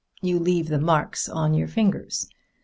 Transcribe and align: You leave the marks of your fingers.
You 0.19 0.39
leave 0.39 0.69
the 0.69 0.79
marks 0.79 1.29
of 1.29 1.53
your 1.53 1.67
fingers. 1.67 2.27